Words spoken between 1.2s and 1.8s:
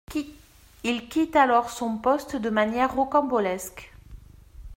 alors